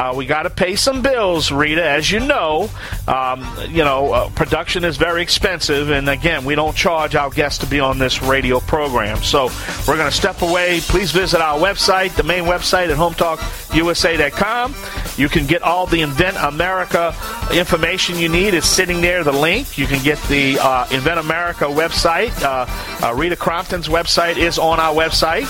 Uh, 0.00 0.14
we 0.14 0.24
got 0.24 0.44
to 0.44 0.50
pay 0.50 0.76
some 0.76 1.02
bills, 1.02 1.52
Rita. 1.52 1.84
As 1.84 2.10
you 2.10 2.20
know, 2.20 2.70
um, 3.06 3.46
you 3.68 3.84
know, 3.84 4.14
uh, 4.14 4.30
production 4.30 4.82
is 4.82 4.96
very 4.96 5.20
expensive, 5.20 5.90
and 5.90 6.08
again, 6.08 6.46
we 6.46 6.54
don't 6.54 6.74
charge 6.74 7.14
our 7.14 7.28
guests 7.28 7.58
to 7.58 7.66
be 7.66 7.80
on 7.80 7.98
this 7.98 8.22
radio 8.22 8.60
program. 8.60 9.22
So 9.22 9.50
we're 9.86 9.98
going 9.98 10.10
to 10.10 10.16
step 10.16 10.40
away. 10.40 10.80
Please 10.80 11.12
visit 11.12 11.42
our 11.42 11.58
website, 11.58 12.16
the 12.16 12.22
main 12.22 12.44
website 12.44 12.88
at 12.88 12.96
HomeTalkUSA.com. 12.96 14.74
You 15.18 15.28
can 15.28 15.46
get 15.46 15.60
all 15.60 15.84
the 15.84 16.00
Invent 16.00 16.38
America 16.38 17.14
information 17.52 18.16
you 18.16 18.30
need. 18.30 18.54
It's 18.54 18.66
sitting 18.66 19.02
there. 19.02 19.22
The 19.22 19.32
link. 19.32 19.76
You 19.76 19.86
can 19.86 20.02
get 20.02 20.18
the 20.28 20.58
uh, 20.58 20.86
Invent 20.90 21.20
America 21.20 21.64
website. 21.64 22.32
Uh, 22.42 22.64
uh, 23.06 23.14
Rita 23.14 23.36
Crompton's 23.36 23.88
website 23.88 24.38
is 24.38 24.58
on 24.58 24.80
our 24.80 24.94
website. 24.94 25.44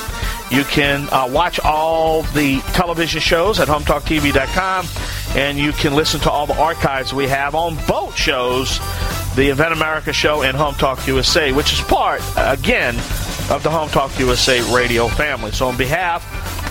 You 0.50 0.64
can 0.64 1.08
uh, 1.12 1.28
watch 1.30 1.60
all 1.60 2.22
the 2.22 2.60
television 2.72 3.20
shows 3.20 3.60
at 3.60 3.68
HomeTalkTV.com, 3.68 4.86
and 5.36 5.58
you 5.58 5.70
can 5.72 5.94
listen 5.94 6.18
to 6.20 6.30
all 6.30 6.46
the 6.46 6.58
archives 6.58 7.14
we 7.14 7.28
have 7.28 7.54
on 7.54 7.78
both 7.86 8.16
shows, 8.16 8.80
the 9.36 9.50
Invent 9.50 9.72
America 9.72 10.12
show 10.12 10.42
and 10.42 10.56
Home 10.56 10.74
Talk 10.74 11.06
USA, 11.06 11.52
which 11.52 11.72
is 11.72 11.80
part, 11.82 12.20
again, 12.36 12.96
of 13.48 13.62
the 13.62 13.70
Home 13.70 13.88
Talk 13.90 14.18
USA 14.18 14.60
radio 14.74 15.06
family. 15.06 15.52
So, 15.52 15.68
on 15.68 15.76
behalf 15.76 16.26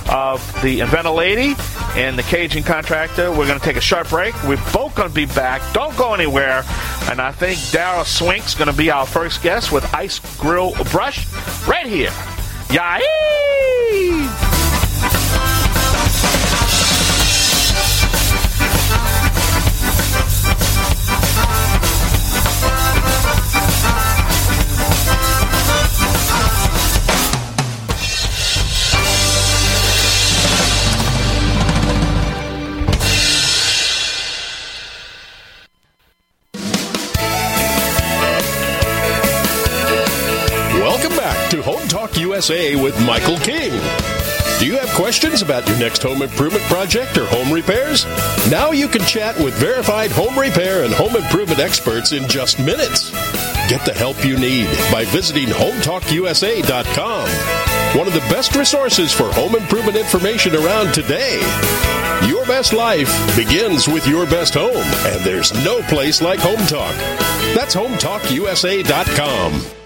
of 0.09 0.61
the 0.61 0.81
Inventor 0.81 1.11
Lady 1.11 1.55
and 1.95 2.19
the 2.19 2.23
Cajun 2.23 2.63
Contractor, 2.63 3.31
we're 3.31 3.47
going 3.47 3.59
to 3.59 3.65
take 3.65 3.77
a 3.77 3.81
short 3.81 4.09
break. 4.09 4.35
We're 4.43 4.61
both 4.73 4.93
going 4.95 5.07
to 5.07 5.15
be 5.15 5.25
back. 5.27 5.61
Don't 5.73 5.95
go 5.95 6.13
anywhere. 6.13 6.63
And 7.09 7.21
I 7.21 7.31
think 7.31 7.59
Daryl 7.59 8.05
Swink's 8.05 8.55
going 8.55 8.69
to 8.69 8.77
be 8.77 8.91
our 8.91 9.05
first 9.05 9.41
guest 9.41 9.71
with 9.71 9.85
Ice 9.93 10.19
Grill 10.37 10.73
Brush 10.91 11.31
right 11.65 11.85
here. 11.85 12.11
Yay! 12.71 13.48
USA 42.39 42.75
with 42.81 42.97
Michael 43.05 43.37
King. 43.39 43.73
Do 44.59 44.65
you 44.65 44.77
have 44.77 44.87
questions 44.95 45.41
about 45.41 45.67
your 45.67 45.77
next 45.77 46.01
home 46.01 46.21
improvement 46.21 46.63
project 46.65 47.17
or 47.17 47.25
home 47.25 47.51
repairs? 47.51 48.05
Now 48.49 48.71
you 48.71 48.87
can 48.87 49.01
chat 49.01 49.37
with 49.37 49.53
verified 49.55 50.09
home 50.09 50.39
repair 50.39 50.85
and 50.85 50.93
home 50.93 51.17
improvement 51.17 51.59
experts 51.59 52.13
in 52.13 52.29
just 52.29 52.57
minutes. 52.57 53.11
Get 53.67 53.83
the 53.83 53.93
help 53.93 54.23
you 54.23 54.39
need 54.39 54.69
by 54.89 55.03
visiting 55.03 55.49
HometalkUSA.com, 55.49 57.27
one 57.97 58.07
of 58.07 58.13
the 58.13 58.25
best 58.33 58.55
resources 58.55 59.11
for 59.11 59.29
home 59.33 59.55
improvement 59.55 59.97
information 59.97 60.55
around 60.55 60.93
today. 60.93 61.41
Your 62.25 62.45
best 62.45 62.71
life 62.71 63.11
begins 63.35 63.89
with 63.89 64.07
your 64.07 64.25
best 64.25 64.53
home, 64.53 64.77
and 64.77 65.19
there's 65.25 65.53
no 65.65 65.81
place 65.89 66.21
like 66.21 66.39
Home 66.39 66.65
Talk. 66.67 66.95
That's 67.53 67.75
HometalkUSA.com. 67.75 69.78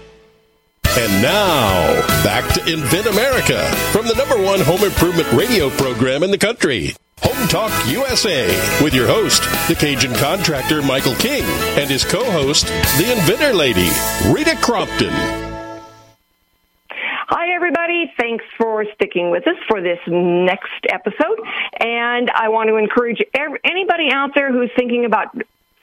And 0.96 1.20
now, 1.20 1.92
back 2.22 2.48
to 2.54 2.72
Invent 2.72 3.06
America 3.06 3.60
from 3.90 4.06
the 4.06 4.14
number 4.14 4.40
one 4.40 4.60
home 4.60 4.84
improvement 4.84 5.30
radio 5.32 5.68
program 5.70 6.22
in 6.22 6.30
the 6.30 6.38
country. 6.38 6.94
Home 7.22 7.48
Talk 7.48 7.72
USA 7.88 8.46
with 8.80 8.94
your 8.94 9.08
host, 9.08 9.42
the 9.66 9.74
Cajun 9.74 10.14
contractor 10.14 10.82
Michael 10.82 11.16
King, 11.16 11.42
and 11.76 11.90
his 11.90 12.04
co 12.04 12.22
host, 12.30 12.66
the 12.96 13.10
inventor 13.10 13.52
lady, 13.52 13.90
Rita 14.30 14.56
Crompton. 14.62 15.10
Hi, 17.26 17.52
everybody. 17.56 18.12
Thanks 18.16 18.44
for 18.56 18.84
sticking 18.94 19.32
with 19.32 19.48
us 19.48 19.56
for 19.66 19.80
this 19.80 19.98
next 20.06 20.86
episode. 20.90 21.40
And 21.80 22.30
I 22.30 22.48
want 22.50 22.68
to 22.68 22.76
encourage 22.76 23.20
anybody 23.64 24.10
out 24.12 24.30
there 24.36 24.52
who's 24.52 24.70
thinking 24.76 25.04
about 25.06 25.34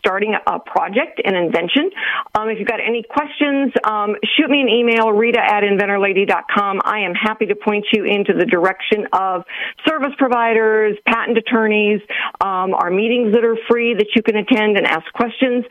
starting 0.01 0.33
a 0.33 0.59
project, 0.59 1.21
an 1.23 1.35
invention. 1.35 1.91
Um, 2.33 2.49
if 2.49 2.57
you've 2.57 2.67
got 2.67 2.79
any 2.81 3.03
questions, 3.03 3.71
um, 3.83 4.15
shoot 4.35 4.49
me 4.49 4.61
an 4.61 4.67
email, 4.67 5.11
rita 5.11 5.39
at 5.39 5.61
inventorlady.com. 5.63 6.81
I 6.83 7.01
am 7.01 7.13
happy 7.13 7.45
to 7.45 7.55
point 7.55 7.85
you 7.93 8.03
into 8.03 8.33
the 8.33 8.45
direction 8.45 9.05
of 9.13 9.45
service 9.87 10.13
providers, 10.17 10.97
patent 11.07 11.37
attorneys, 11.37 12.01
um, 12.41 12.73
our 12.73 12.89
meetings 12.89 13.33
that 13.33 13.45
are 13.45 13.57
free 13.69 13.93
that 13.93 14.07
you 14.15 14.23
can 14.23 14.37
attend 14.37 14.77
and 14.77 14.87
ask 14.87 15.05
questions. 15.13 15.65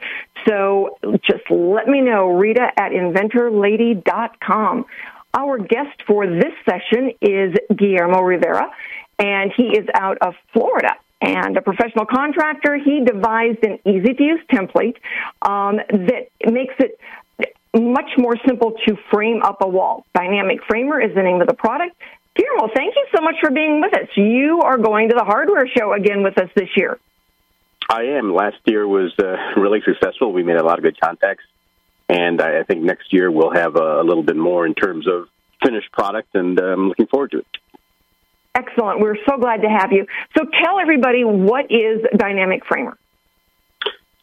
So 0.46 0.98
just 1.26 1.50
let 1.50 1.88
me 1.88 2.00
know, 2.00 2.28
rita 2.28 2.68
at 2.76 2.92
inventorlady.com. 2.92 4.86
Our 5.34 5.58
guest 5.58 6.02
for 6.06 6.26
this 6.26 6.52
session 6.64 7.12
is 7.20 7.54
Guillermo 7.76 8.20
Rivera, 8.20 8.70
and 9.18 9.52
he 9.56 9.64
is 9.78 9.86
out 9.94 10.18
of 10.22 10.34
Florida 10.52 10.94
and 11.20 11.56
a 11.56 11.62
professional 11.62 12.06
contractor, 12.06 12.76
he 12.76 13.04
devised 13.04 13.64
an 13.64 13.78
easy 13.84 14.14
to 14.14 14.22
use 14.22 14.40
template 14.50 14.96
um, 15.42 15.76
that 15.76 16.28
makes 16.50 16.74
it 16.78 16.98
much 17.74 18.10
more 18.18 18.34
simple 18.46 18.74
to 18.86 18.96
frame 19.12 19.42
up 19.42 19.58
a 19.60 19.68
wall. 19.68 20.04
Dynamic 20.14 20.58
Framer 20.66 21.00
is 21.00 21.14
the 21.14 21.22
name 21.22 21.40
of 21.40 21.46
the 21.46 21.54
product. 21.54 21.94
Guillermo, 22.34 22.72
thank 22.74 22.94
you 22.94 23.06
so 23.14 23.22
much 23.22 23.36
for 23.40 23.50
being 23.50 23.80
with 23.80 23.94
us. 23.94 24.08
You 24.16 24.60
are 24.64 24.78
going 24.78 25.08
to 25.10 25.14
the 25.16 25.24
hardware 25.24 25.68
show 25.76 25.92
again 25.92 26.22
with 26.22 26.38
us 26.38 26.48
this 26.54 26.68
year. 26.76 26.98
I 27.88 28.02
am. 28.16 28.32
Last 28.32 28.58
year 28.66 28.86
was 28.86 29.12
uh, 29.18 29.60
really 29.60 29.80
successful. 29.84 30.32
We 30.32 30.42
made 30.42 30.56
a 30.56 30.64
lot 30.64 30.78
of 30.78 30.84
good 30.84 30.98
contacts, 31.00 31.44
and 32.08 32.40
I 32.40 32.62
think 32.62 32.82
next 32.82 33.12
year 33.12 33.30
we'll 33.30 33.52
have 33.52 33.76
a, 33.76 34.02
little 34.02 34.22
bit 34.22 34.36
more 34.36 34.64
in 34.64 34.74
terms 34.74 35.08
of 35.08 35.28
finished 35.62 35.90
product, 35.92 36.34
and 36.34 36.58
uh, 36.58 36.64
I'm 36.64 36.88
looking 36.88 37.08
forward 37.08 37.32
to 37.32 37.38
it. 37.38 37.46
Excellent. 38.54 39.00
We're 39.00 39.16
so 39.28 39.36
glad 39.38 39.62
to 39.62 39.68
have 39.68 39.92
you. 39.92 40.06
So 40.36 40.44
tell 40.44 40.80
everybody 40.80 41.24
what 41.24 41.66
is 41.70 42.02
Dynamic 42.16 42.66
Framer? 42.66 42.96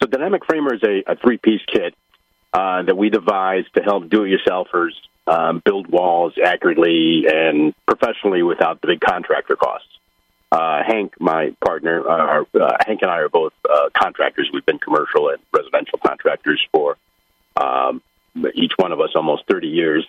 So 0.01 0.07
Dynamic 0.07 0.45
Framer 0.45 0.75
is 0.75 0.83
a, 0.83 1.11
a 1.11 1.15
three-piece 1.15 1.61
kit 1.71 1.95
uh, 2.53 2.83
that 2.83 2.97
we 2.97 3.09
devised 3.09 3.73
to 3.75 3.81
help 3.81 4.09
do-it-yourselfers 4.09 4.91
um, 5.27 5.61
build 5.63 5.87
walls 5.87 6.33
accurately 6.43 7.25
and 7.27 7.73
professionally 7.85 8.43
without 8.43 8.81
the 8.81 8.87
big 8.87 8.99
contractor 9.01 9.55
costs. 9.55 9.87
Uh, 10.51 10.81
Hank, 10.85 11.13
my 11.19 11.53
partner, 11.63 12.07
uh, 12.07 12.43
uh 12.57 12.77
Hank 12.85 13.01
and 13.01 13.11
I 13.11 13.17
are 13.17 13.29
both 13.29 13.53
uh, 13.69 13.89
contractors. 13.93 14.49
We've 14.53 14.65
been 14.65 14.79
commercial 14.79 15.29
and 15.29 15.39
residential 15.53 15.99
contractors 16.05 16.65
for 16.71 16.97
um, 17.57 18.01
each 18.53 18.71
one 18.77 18.93
of 18.93 19.01
us 19.01 19.09
almost 19.15 19.43
30 19.49 19.67
years 19.67 20.07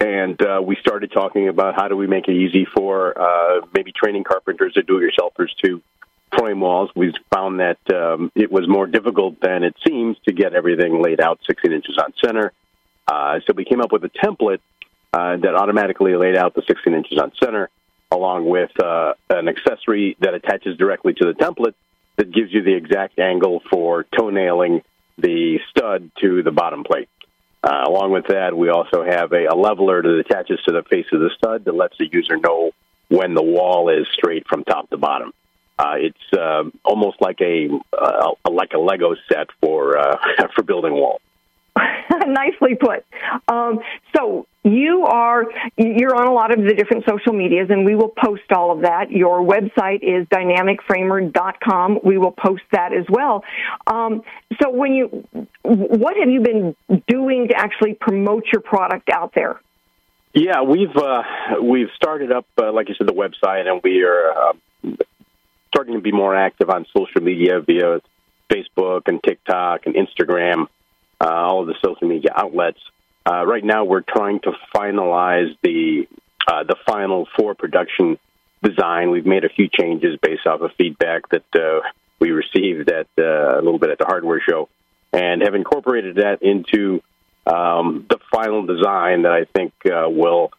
and 0.00 0.40
uh, 0.42 0.60
we 0.62 0.76
started 0.76 1.10
talking 1.10 1.48
about 1.48 1.74
how 1.74 1.88
do 1.88 1.96
we 1.96 2.06
make 2.06 2.28
it 2.28 2.34
easy 2.34 2.66
for 2.66 3.18
uh, 3.18 3.66
maybe 3.72 3.92
training 3.92 4.24
carpenters 4.24 4.76
or 4.76 4.82
do-it-yourselfers 4.82 5.48
to 5.64 5.80
frame 6.36 6.60
walls. 6.60 6.90
We 6.94 7.14
found 7.32 7.60
that 7.60 7.78
um, 7.94 8.30
it 8.34 8.50
was 8.50 8.68
more 8.68 8.86
difficult 8.86 9.40
than 9.40 9.62
it 9.62 9.74
seems 9.86 10.16
to 10.26 10.32
get 10.32 10.54
everything 10.54 11.00
laid 11.00 11.20
out 11.20 11.40
16 11.46 11.72
inches 11.72 11.96
on 11.98 12.12
center. 12.22 12.52
Uh, 13.06 13.40
so 13.46 13.54
we 13.54 13.64
came 13.64 13.80
up 13.80 13.92
with 13.92 14.04
a 14.04 14.10
template 14.10 14.60
uh, 15.12 15.36
that 15.36 15.54
automatically 15.54 16.14
laid 16.14 16.36
out 16.36 16.54
the 16.54 16.62
16 16.66 16.92
inches 16.92 17.18
on 17.18 17.32
center, 17.42 17.70
along 18.10 18.48
with 18.48 18.70
uh, 18.82 19.14
an 19.30 19.48
accessory 19.48 20.16
that 20.20 20.34
attaches 20.34 20.76
directly 20.76 21.14
to 21.14 21.24
the 21.24 21.32
template 21.32 21.74
that 22.16 22.32
gives 22.32 22.52
you 22.52 22.62
the 22.62 22.74
exact 22.74 23.18
angle 23.18 23.62
for 23.70 24.04
toenailing 24.04 24.82
the 25.18 25.58
stud 25.70 26.10
to 26.20 26.42
the 26.42 26.50
bottom 26.50 26.84
plate. 26.84 27.08
Uh, 27.66 27.82
along 27.84 28.12
with 28.12 28.26
that, 28.28 28.56
we 28.56 28.68
also 28.68 29.02
have 29.04 29.32
a, 29.32 29.46
a 29.46 29.56
leveler 29.56 30.00
that 30.00 30.18
attaches 30.20 30.60
to 30.68 30.72
the 30.72 30.84
face 30.84 31.06
of 31.12 31.18
the 31.18 31.30
stud 31.36 31.64
that 31.64 31.74
lets 31.74 31.98
the 31.98 32.08
user 32.12 32.36
know 32.36 32.70
when 33.08 33.34
the 33.34 33.42
wall 33.42 33.88
is 33.88 34.06
straight 34.12 34.46
from 34.48 34.62
top 34.62 34.88
to 34.90 34.96
bottom. 34.96 35.32
Uh, 35.76 35.94
it's 35.96 36.38
uh, 36.38 36.62
almost 36.84 37.20
like 37.20 37.40
a, 37.40 37.68
uh, 37.92 38.30
like 38.48 38.72
a 38.72 38.78
Lego 38.78 39.16
set 39.28 39.48
for 39.60 39.98
uh, 39.98 40.16
for 40.54 40.62
building 40.62 40.92
walls. 40.92 41.20
Nicely 42.26 42.74
put. 42.74 43.04
Um, 43.48 43.80
so 44.14 44.46
you 44.64 45.04
are 45.04 45.44
you're 45.76 46.14
on 46.14 46.26
a 46.26 46.32
lot 46.32 46.56
of 46.56 46.64
the 46.64 46.74
different 46.74 47.04
social 47.08 47.32
medias, 47.32 47.68
and 47.70 47.84
we 47.84 47.94
will 47.94 48.08
post 48.08 48.50
all 48.50 48.72
of 48.72 48.82
that. 48.82 49.10
Your 49.10 49.40
website 49.40 50.02
is 50.02 50.26
dynamicframer.com. 50.28 52.00
We 52.04 52.18
will 52.18 52.32
post 52.32 52.62
that 52.72 52.92
as 52.92 53.04
well. 53.08 53.44
Um, 53.86 54.22
so 54.60 54.70
when 54.70 54.92
you, 54.92 55.26
what 55.62 56.16
have 56.16 56.28
you 56.28 56.40
been 56.40 56.76
doing 57.06 57.48
to 57.48 57.56
actually 57.56 57.94
promote 57.94 58.44
your 58.52 58.62
product 58.62 59.08
out 59.10 59.32
there? 59.34 59.60
Yeah, 60.34 60.62
we've 60.62 60.96
uh, 60.96 61.22
we've 61.62 61.90
started 61.94 62.32
up, 62.32 62.46
uh, 62.60 62.72
like 62.72 62.88
you 62.88 62.94
said, 62.96 63.06
the 63.06 63.14
website, 63.14 63.66
and 63.68 63.80
we 63.82 64.02
are 64.02 64.32
uh, 64.32 64.52
starting 65.68 65.94
to 65.94 66.00
be 66.00 66.12
more 66.12 66.34
active 66.34 66.70
on 66.70 66.86
social 66.96 67.22
media 67.22 67.60
via 67.60 68.00
Facebook 68.50 69.02
and 69.06 69.22
TikTok 69.22 69.86
and 69.86 69.94
Instagram 69.94 70.66
uh, 71.20 71.28
all 71.28 71.62
of 71.62 71.66
the 71.66 71.74
social 71.84 72.08
media 72.08 72.30
outlets. 72.34 72.80
Uh, 73.28 73.44
right 73.44 73.64
now, 73.64 73.84
we're 73.84 74.02
trying 74.02 74.40
to 74.40 74.52
finalize 74.74 75.56
the 75.62 76.06
uh, 76.46 76.62
the 76.62 76.76
final 76.86 77.26
for 77.36 77.54
production 77.54 78.18
design. 78.62 79.10
We've 79.10 79.26
made 79.26 79.44
a 79.44 79.48
few 79.48 79.68
changes 79.68 80.16
based 80.22 80.46
off 80.46 80.60
of 80.60 80.70
feedback 80.78 81.28
that 81.30 81.44
uh, 81.54 81.80
we 82.20 82.30
received 82.30 82.90
at 82.90 83.08
uh, 83.18 83.58
a 83.58 83.62
little 83.62 83.78
bit 83.78 83.90
at 83.90 83.98
the 83.98 84.06
hardware 84.06 84.40
show, 84.48 84.68
and 85.12 85.42
have 85.42 85.54
incorporated 85.54 86.16
that 86.16 86.42
into 86.42 87.02
um, 87.46 88.06
the 88.08 88.18
final 88.30 88.64
design 88.64 89.22
that 89.22 89.32
I 89.32 89.44
think 89.44 89.72
uh, 89.86 90.08
will 90.08 90.50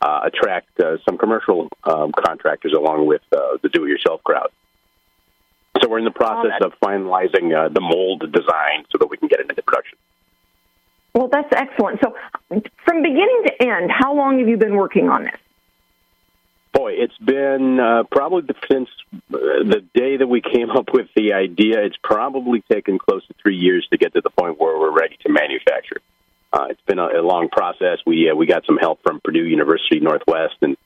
uh, 0.00 0.20
attract 0.24 0.78
uh, 0.80 0.96
some 1.04 1.18
commercial 1.18 1.68
um, 1.84 2.12
contractors 2.12 2.72
along 2.72 3.06
with 3.06 3.22
uh, 3.32 3.56
the 3.62 3.68
do-it-yourself 3.68 4.22
crowd. 4.22 4.50
So 5.82 5.88
we're 5.88 5.98
in 5.98 6.04
the 6.04 6.10
process 6.10 6.52
of 6.62 6.72
finalizing 6.82 7.54
uh, 7.54 7.68
the 7.68 7.80
mold 7.80 8.20
design 8.32 8.84
so 8.90 8.98
that 8.98 9.08
we 9.10 9.16
can 9.16 9.28
get 9.28 9.40
it 9.40 9.48
into 9.48 9.62
production. 9.62 9.98
Well, 11.16 11.28
that's 11.28 11.48
excellent. 11.50 12.00
So, 12.04 12.14
from 12.84 13.02
beginning 13.02 13.44
to 13.46 13.62
end, 13.62 13.90
how 13.90 14.14
long 14.14 14.38
have 14.38 14.48
you 14.48 14.58
been 14.58 14.76
working 14.76 15.08
on 15.08 15.24
this? 15.24 15.40
Boy, 16.74 16.92
it's 16.92 17.16
been 17.16 17.80
uh, 17.80 18.02
probably 18.12 18.54
since 18.70 18.90
the 19.30 19.82
day 19.94 20.18
that 20.18 20.26
we 20.26 20.42
came 20.42 20.68
up 20.68 20.92
with 20.92 21.06
the 21.16 21.32
idea. 21.32 21.82
It's 21.82 21.96
probably 22.04 22.62
taken 22.70 22.98
close 22.98 23.26
to 23.28 23.34
three 23.42 23.56
years 23.56 23.88
to 23.92 23.96
get 23.96 24.12
to 24.12 24.20
the 24.20 24.28
point 24.28 24.60
where 24.60 24.78
we're 24.78 24.92
ready 24.92 25.16
to 25.22 25.32
manufacture. 25.32 26.02
Uh, 26.52 26.66
it's 26.68 26.82
been 26.82 26.98
a, 26.98 27.06
a 27.06 27.22
long 27.22 27.48
process. 27.48 27.98
We 28.04 28.28
uh, 28.28 28.34
we 28.34 28.44
got 28.44 28.66
some 28.66 28.76
help 28.76 29.02
from 29.02 29.20
Purdue 29.24 29.44
University 29.44 30.00
Northwest 30.00 30.56
and 30.60 30.76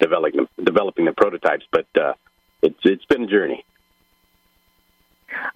developing 0.00 0.48
developing 0.62 1.06
the 1.06 1.12
prototypes, 1.12 1.64
but 1.72 1.86
uh, 1.98 2.12
it's 2.62 2.80
it's 2.84 3.06
been 3.06 3.22
a 3.22 3.26
journey. 3.26 3.64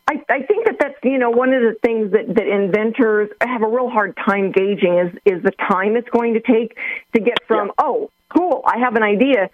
I, 0.08 0.22
I 0.28 0.42
think 0.42 0.66
that 0.66 0.76
that's 0.78 0.96
you 1.02 1.18
know 1.18 1.30
one 1.30 1.52
of 1.52 1.62
the 1.62 1.74
things 1.82 2.12
that, 2.12 2.34
that 2.34 2.46
inventors 2.46 3.30
have 3.40 3.62
a 3.62 3.68
real 3.68 3.88
hard 3.88 4.16
time 4.16 4.52
gauging 4.52 4.98
is 4.98 5.36
is 5.36 5.42
the 5.42 5.52
time 5.52 5.96
it's 5.96 6.08
going 6.10 6.34
to 6.34 6.40
take 6.40 6.76
to 7.14 7.20
get 7.20 7.38
from 7.46 7.68
yeah. 7.68 7.72
oh 7.78 8.10
cool 8.28 8.62
I 8.66 8.78
have 8.78 8.96
an 8.96 9.02
idea 9.02 9.50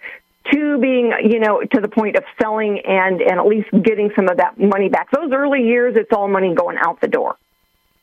to 0.51 0.77
being 0.79 1.13
you 1.23 1.39
know 1.39 1.61
to 1.61 1.81
the 1.81 1.87
point 1.87 2.15
of 2.15 2.23
selling 2.41 2.81
and 2.85 3.21
and 3.21 3.39
at 3.39 3.45
least 3.45 3.69
getting 3.83 4.11
some 4.15 4.27
of 4.29 4.37
that 4.37 4.59
money 4.59 4.89
back. 4.89 5.11
Those 5.11 5.31
early 5.31 5.63
years, 5.63 5.95
it's 5.95 6.11
all 6.11 6.27
money 6.27 6.53
going 6.53 6.77
out 6.77 7.01
the 7.01 7.07
door. 7.07 7.35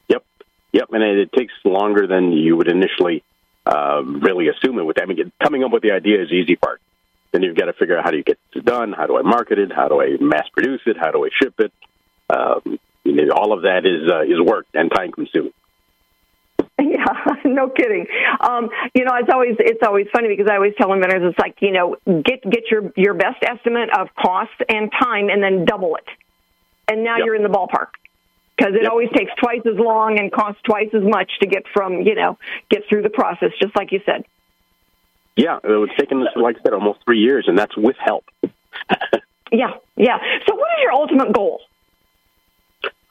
Yep, 0.09 0.25
yep, 0.73 0.89
and 0.93 1.03
it, 1.03 1.19
it 1.19 1.33
takes 1.33 1.53
longer 1.65 2.07
than 2.07 2.33
you 2.33 2.57
would 2.57 2.69
initially 2.69 3.23
uh, 3.67 4.03
really 4.05 4.49
assume 4.49 4.79
it 4.79 4.85
would. 4.85 5.01
I 5.01 5.07
mean, 5.07 5.33
coming 5.43 5.65
up 5.65 5.73
with 5.73 5.83
the 5.83 5.91
idea 5.91 6.23
is 6.23 6.29
the 6.29 6.37
easy 6.37 6.57
part. 6.57 6.81
Then 7.33 7.43
you've 7.43 7.57
got 7.57 7.67
to 7.67 7.73
figure 7.73 7.99
out 7.99 8.05
how 8.05 8.11
do 8.11 8.17
you 8.17 8.23
get 8.23 8.39
it 8.55 8.65
done, 8.65 8.93
how 8.93 9.07
do 9.07 9.19
I 9.19 9.23
market 9.23 9.59
it, 9.59 9.73
how 9.73 9.89
do 9.89 10.01
I 10.01 10.17
mass 10.21 10.49
produce 10.53 10.81
it, 10.87 10.97
how 10.97 11.11
do 11.11 11.25
I 11.25 11.29
ship 11.43 11.55
it, 11.59 11.73
um, 12.31 12.79
you 13.05 13.27
know, 13.27 13.33
all 13.35 13.53
of 13.53 13.63
that 13.63 13.87
is 13.87 14.11
uh, 14.11 14.23
is 14.23 14.41
work 14.41 14.67
and 14.75 14.91
time 14.91 15.13
consuming. 15.13 15.53
Yeah, 16.79 17.05
no 17.47 17.71
kidding. 17.71 18.07
Um, 18.39 18.69
you 18.95 19.05
know, 19.05 19.13
it's 19.15 19.31
always 19.33 19.57
it's 19.59 19.83
always 19.83 20.07
funny 20.13 20.29
because 20.29 20.47
I 20.51 20.57
always 20.57 20.75
tell 20.77 20.93
inventors 20.93 21.23
it's 21.25 21.39
like 21.39 21.57
you 21.61 21.73
know 21.73 21.97
get 22.07 22.43
get 22.43 22.71
your 22.71 22.93
your 22.97 23.15
best 23.15 23.43
estimate 23.43 23.89
of 23.97 24.09
cost 24.15 24.53
and 24.69 24.93
time 24.93 25.31
and 25.31 25.43
then 25.43 25.65
double 25.65 25.97
it, 25.97 26.05
and 26.87 27.03
now 27.03 27.17
yep. 27.17 27.27
you're 27.27 27.35
in 27.35 27.43
the 27.43 27.49
ballpark 27.49 27.97
because 28.57 28.75
it 28.75 28.83
yep. 28.83 28.91
always 28.91 29.09
takes 29.17 29.33
twice 29.39 29.63
as 29.65 29.79
long 29.79 30.19
and 30.19 30.31
costs 30.31 30.61
twice 30.63 30.91
as 30.93 31.03
much 31.03 31.31
to 31.41 31.47
get 31.47 31.65
from 31.73 32.03
you 32.03 32.15
know 32.15 32.39
get 32.71 32.83
through 32.89 33.03
the 33.03 33.11
process, 33.11 33.53
just 33.61 33.75
like 33.75 33.91
you 33.91 34.01
said. 34.05 34.25
Yeah, 35.37 35.59
it 35.63 35.69
was 35.69 35.91
taking 35.99 36.21
like 36.37 36.57
I 36.57 36.63
said 36.63 36.73
almost 36.75 37.01
three 37.05 37.21
years, 37.21 37.47
and 37.49 37.59
that's 37.59 37.77
with 37.77 37.97
help. 37.99 38.25
yeah, 39.53 39.73
yeah. 39.97 40.19
So, 40.47 40.55
what 40.55 40.69
is 40.77 40.83
your 40.83 40.93
ultimate 40.93 41.33
goal? 41.33 41.61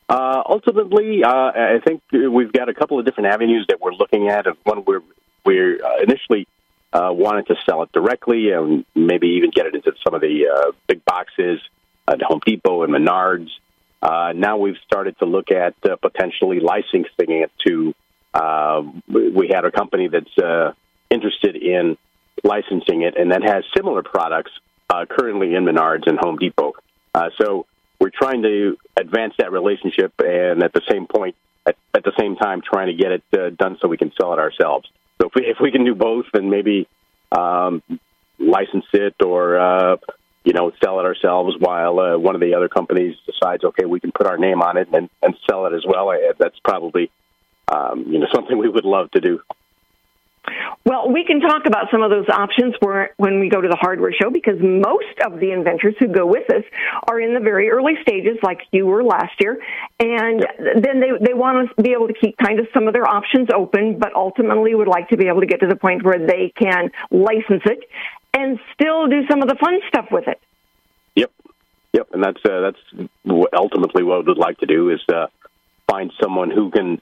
Uh, 0.07 0.43
ultimately, 0.47 1.23
uh, 1.23 1.29
I 1.29 1.79
think 1.83 2.01
we've 2.11 2.53
got 2.53 2.69
a 2.69 2.73
couple 2.73 2.99
of 2.99 3.05
different 3.05 3.33
avenues 3.33 3.65
that 3.69 3.81
we're 3.81 3.93
looking 3.93 4.27
at. 4.27 4.45
One, 4.63 4.83
we're 4.85 5.01
we're 5.45 5.83
uh, 5.83 6.01
initially 6.03 6.47
uh, 6.93 7.11
wanted 7.11 7.47
to 7.47 7.55
sell 7.65 7.83
it 7.83 7.91
directly 7.91 8.51
and 8.51 8.85
maybe 8.95 9.27
even 9.37 9.51
get 9.51 9.65
it 9.65 9.75
into 9.75 9.93
some 10.03 10.13
of 10.13 10.21
the 10.21 10.47
uh, 10.47 10.71
big 10.87 11.03
boxes 11.05 11.59
at 12.07 12.21
Home 12.21 12.39
Depot 12.45 12.83
and 12.83 12.93
Menards. 12.93 13.49
Uh, 14.01 14.33
now 14.35 14.57
we've 14.57 14.77
started 14.85 15.17
to 15.19 15.25
look 15.25 15.51
at 15.51 15.73
uh, 15.83 15.95
potentially 15.95 16.59
licensing 16.59 17.31
it 17.31 17.51
to. 17.65 17.93
Uh, 18.33 18.83
we 19.07 19.49
had 19.51 19.65
a 19.65 19.71
company 19.71 20.07
that's 20.07 20.37
uh, 20.37 20.73
interested 21.09 21.55
in 21.55 21.97
licensing 22.43 23.01
it, 23.01 23.17
and 23.17 23.31
that 23.31 23.43
has 23.43 23.63
similar 23.75 24.03
products 24.03 24.51
uh, 24.89 25.05
currently 25.09 25.55
in 25.55 25.65
Menards 25.65 26.05
and 26.05 26.19
Home 26.19 26.37
Depot. 26.37 26.73
Uh, 27.13 27.29
so 27.41 27.65
we're 28.05 28.11
trying 28.11 28.43
to 28.43 28.77
advance 28.99 29.33
that 29.39 29.51
relationship, 29.51 30.13
and 30.19 30.61
at 30.61 30.73
the 30.73 30.81
same 30.87 31.07
point, 31.07 31.35
at, 31.65 31.75
at 31.95 32.03
the 32.03 32.11
same 32.19 32.35
time, 32.35 32.61
trying 32.61 32.85
to 32.85 32.93
get 32.93 33.11
it 33.11 33.23
uh, 33.33 33.49
done 33.49 33.79
so 33.81 33.87
we 33.87 33.97
can 33.97 34.11
sell 34.15 34.31
it 34.33 34.37
ourselves. 34.37 34.87
So 35.19 35.29
if 35.29 35.33
we 35.33 35.41
if 35.47 35.57
we 35.59 35.71
can 35.71 35.83
do 35.83 35.95
both, 35.95 36.27
and 36.35 36.51
maybe 36.51 36.87
um, 37.31 37.81
license 38.37 38.85
it 38.93 39.15
or 39.23 39.57
uh, 39.57 39.97
you 40.43 40.53
know 40.53 40.71
sell 40.83 40.99
it 40.99 41.05
ourselves, 41.05 41.55
while 41.57 41.99
uh, 41.99 42.15
one 42.19 42.35
of 42.35 42.41
the 42.41 42.53
other 42.53 42.69
companies 42.69 43.15
decides, 43.25 43.63
okay, 43.63 43.85
we 43.85 43.99
can 43.99 44.11
put 44.11 44.27
our 44.27 44.37
name 44.37 44.61
on 44.61 44.77
it 44.77 44.87
and, 44.93 45.09
and 45.23 45.35
sell 45.49 45.65
it 45.65 45.73
as 45.73 45.83
well. 45.83 46.11
I, 46.11 46.33
that's 46.37 46.59
probably 46.63 47.09
um, 47.67 48.05
you 48.07 48.19
know 48.19 48.27
something 48.35 48.55
we 48.55 48.69
would 48.69 48.85
love 48.85 49.09
to 49.11 49.19
do. 49.19 49.39
Well, 50.85 51.11
we 51.11 51.25
can 51.25 51.39
talk 51.41 51.65
about 51.65 51.87
some 51.89 52.03
of 52.03 52.11
those 52.11 52.29
options 52.29 52.75
when 53.17 53.39
we 53.39 53.49
go 53.49 53.59
to 53.59 53.67
the 53.67 53.77
hardware 53.79 54.13
show 54.13 54.29
because 54.29 54.59
most 54.61 55.17
of 55.25 55.39
the 55.39 55.51
inventors 55.51 55.95
who 55.99 56.07
go 56.07 56.27
with 56.27 56.47
us 56.53 56.63
are 57.07 57.19
in 57.19 57.33
the 57.33 57.39
very 57.39 57.69
early 57.69 57.93
stages, 58.01 58.37
like 58.43 58.59
you 58.71 58.85
were 58.85 59.03
last 59.03 59.33
year, 59.39 59.59
and 59.99 60.45
then 60.83 60.99
they 60.99 61.09
they 61.19 61.33
want 61.33 61.69
to 61.75 61.81
be 61.81 61.93
able 61.93 62.07
to 62.07 62.13
keep 62.13 62.37
kind 62.37 62.59
of 62.59 62.67
some 62.73 62.87
of 62.87 62.93
their 62.93 63.07
options 63.07 63.49
open, 63.53 63.97
but 63.97 64.13
ultimately 64.13 64.75
would 64.75 64.87
like 64.87 65.09
to 65.09 65.17
be 65.17 65.27
able 65.27 65.41
to 65.41 65.47
get 65.47 65.61
to 65.61 65.67
the 65.67 65.75
point 65.75 66.03
where 66.03 66.19
they 66.19 66.53
can 66.55 66.91
license 67.09 67.63
it 67.65 67.79
and 68.33 68.59
still 68.73 69.07
do 69.07 69.25
some 69.27 69.41
of 69.41 69.47
the 69.47 69.55
fun 69.55 69.79
stuff 69.87 70.07
with 70.11 70.27
it. 70.27 70.39
Yep, 71.15 71.31
yep, 71.93 72.07
and 72.13 72.23
that's 72.23 72.45
uh, 72.45 72.61
that's 72.61 73.09
ultimately 73.57 74.03
what 74.03 74.27
we'd 74.27 74.37
like 74.37 74.59
to 74.59 74.67
do 74.67 74.91
is 74.91 74.99
uh, 75.09 75.27
find 75.87 76.11
someone 76.21 76.51
who 76.51 76.69
can 76.69 77.01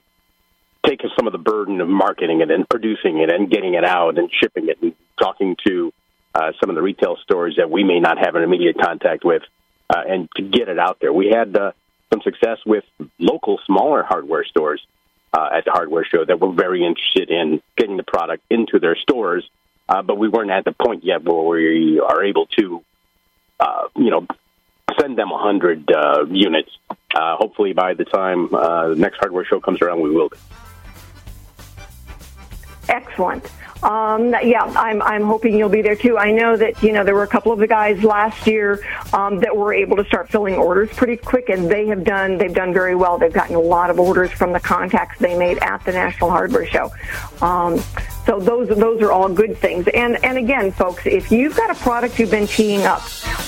take 0.86 1.02
some 1.16 1.28
of 1.28 1.34
the 1.34 1.40
burden 1.40 1.82
of 1.82 1.88
marketing 1.88 2.42
it 2.42 2.52
and 2.52 2.68
producing 2.68 3.20
it 3.20 3.32
and 3.32 3.50
getting 3.50 3.74
it 3.74 3.84
out 3.84 4.18
and 4.18 4.30
shipping 4.32 4.68
it 4.70 4.78
and 4.82 4.94
talking 5.18 5.56
to 5.66 5.94
uh, 6.36 6.52
some 6.60 6.70
of 6.70 6.75
the 6.75 6.82
retail 6.82 7.18
stores 7.24 7.56
that 7.58 7.70
we 7.70 7.84
may 7.84 8.00
not 8.00 8.18
have 8.18 8.36
an 8.36 8.44
immediate 8.44 8.78
contact 8.80 9.24
with 9.24 9.43
uh, 9.89 10.02
and 10.08 10.30
to 10.36 10.41
get 10.41 10.67
it 10.67 10.80
out 10.80 10.98
there. 11.00 11.13
We 11.13 11.30
had 11.30 11.56
uh, 11.56 11.72
some 12.12 12.22
success 12.22 12.58
with 12.65 12.84
local 13.19 13.60
smaller 13.65 14.04
hardware 14.04 14.46
stores 14.46 14.86
uh, 15.34 15.50
at 15.56 15.65
the 15.65 15.72
hardware 15.72 16.06
show 16.06 16.24
that 16.26 16.39
were 16.39 16.52
very 16.52 16.86
interested 16.86 17.30
in 17.30 17.62
getting 17.78 17.98
the 17.98 18.04
product 18.04 18.43
into 18.50 18.80
their 18.80 18.96
stores, 18.96 19.48
uh, 19.89 20.02
but 20.02 20.17
we 20.17 20.28
weren't 20.28 20.52
at 20.52 20.65
the 20.65 20.72
point 20.72 21.04
yet 21.04 21.24
where 21.24 21.41
we 21.41 22.00
are 22.00 22.24
able 22.24 22.46
to, 22.58 22.84
uh, 23.60 23.88
you 23.96 24.12
know, 24.12 24.28
send 25.00 25.17
them 25.17 25.30
100 25.30 25.91
uh, 25.91 26.26
units. 26.30 26.69
Uh, 26.89 27.36
hopefully, 27.36 27.74
by 27.74 27.93
the 27.93 28.06
time 28.06 28.54
uh, 28.54 28.89
the 28.89 28.96
next 28.96 29.17
hardware 29.17 29.46
show 29.46 29.60
comes 29.60 29.82
around, 29.82 30.02
we 30.02 30.12
will. 30.12 30.30
Excellent. 32.89 33.50
Um, 33.84 34.34
yeah, 34.43 34.63
I'm, 34.63 35.02
I'm 35.02 35.24
hoping 35.24 35.58
you'll 35.58 35.67
be 35.67 35.82
there 35.82 35.96
too. 35.96 36.17
I 36.17 36.32
know 36.32 36.56
that, 36.56 36.82
you 36.82 36.93
know, 36.93 37.04
there 37.04 37.15
were 37.15 37.24
a 37.24 37.28
couple 37.28 37.52
of 37.52 37.60
the 37.60 37.67
guys 37.67 38.02
last 38.02 38.48
year 38.48 38.80
um, 39.12 39.41
that 39.41 39.56
were 39.56 39.74
able 39.74 39.98
to 39.98 40.06
start 40.06 40.30
filling 40.30 40.56
orders 40.56 40.89
pretty 40.96 41.17
quick 41.17 41.50
and 41.50 41.69
they 41.69 41.88
have 41.88 42.06
done, 42.06 42.38
they've 42.38 42.54
done 42.54 42.74
very 42.74 42.96
well. 42.96 43.17
They've 43.17 43.34
gotten 43.34 43.56
a 43.56 43.62
lot 43.62 43.89
of 43.89 44.00
orders 44.00 44.32
from 44.32 44.54
the 44.54 44.60
contacts 44.62 45.19
they 45.19 45.38
made 45.38 45.58
at 45.60 45.84
the 45.84 45.91
National 45.91 46.30
Hardware 46.30 46.65
Show. 46.65 46.91
Um, 47.41 47.82
so 48.26 48.39
those 48.39 48.69
those 48.69 49.02
are 49.02 49.12
all 49.12 49.28
good 49.28 49.58
things. 49.58 49.86
And 49.93 50.24
and 50.24 50.38
again, 50.38 50.72
folks, 50.72 51.06
if 51.06 51.30
you've 51.30 51.58
got 51.58 51.69
a 51.69 51.76
product 51.76 52.19
you've 52.19 52.32
been 52.32 52.48
teeing 52.48 52.84
up, 52.84 53.02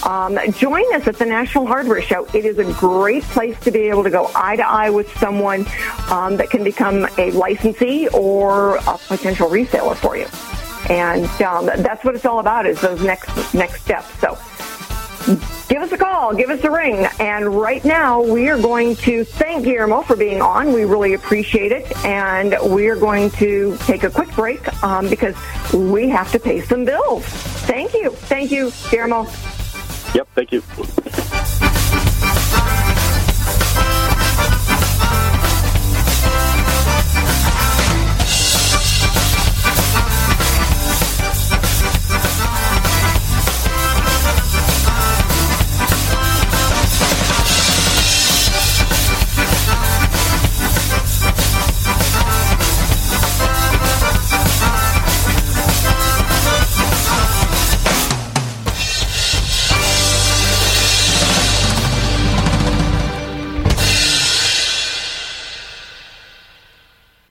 um, 0.05 0.37
join 0.53 0.83
us 0.93 1.07
at 1.07 1.17
the 1.17 1.25
National 1.25 1.65
Hardware 1.65 2.01
Show. 2.01 2.27
It 2.33 2.45
is 2.45 2.59
a 2.59 2.71
great 2.73 3.23
place 3.23 3.59
to 3.61 3.71
be 3.71 3.89
able 3.89 4.03
to 4.03 4.09
go 4.09 4.29
eye 4.35 4.55
to 4.55 4.67
eye 4.67 4.89
with 4.89 5.11
someone 5.17 5.65
um, 6.11 6.37
that 6.37 6.49
can 6.49 6.63
become 6.63 7.07
a 7.17 7.31
licensee 7.31 8.07
or 8.09 8.77
a 8.77 8.97
potential 9.07 9.49
reseller 9.49 9.95
for 9.95 10.15
you. 10.15 10.27
And 10.89 11.25
um, 11.41 11.65
that's 11.65 12.03
what 12.03 12.15
it's 12.15 12.25
all 12.25 12.39
about 12.39 12.67
is 12.67 12.79
those 12.79 13.01
next 13.01 13.53
next 13.53 13.81
steps. 13.81 14.07
So 14.19 14.37
give 15.67 15.81
us 15.81 15.91
a 15.91 15.97
call, 15.97 16.35
give 16.35 16.51
us 16.51 16.63
a 16.63 16.69
ring. 16.69 17.07
And 17.19 17.59
right 17.59 17.83
now, 17.83 18.21
we 18.21 18.47
are 18.49 18.59
going 18.59 18.95
to 18.97 19.23
thank 19.23 19.65
Guillermo 19.65 20.03
for 20.03 20.15
being 20.15 20.41
on. 20.41 20.71
We 20.71 20.85
really 20.85 21.15
appreciate 21.15 21.71
it. 21.71 21.95
And 22.05 22.55
we 22.71 22.87
are 22.87 22.95
going 22.95 23.31
to 23.31 23.75
take 23.81 24.03
a 24.03 24.09
quick 24.11 24.31
break 24.35 24.83
um, 24.83 25.09
because 25.09 25.35
we 25.73 26.09
have 26.09 26.31
to 26.33 26.39
pay 26.39 26.61
some 26.61 26.85
bills. 26.85 27.25
Thank 27.65 27.93
you. 27.95 28.11
Thank 28.11 28.51
you, 28.51 28.71
Guillermo. 28.91 29.25
Yep, 30.15 30.27
thank 30.33 30.51
you. 30.53 31.24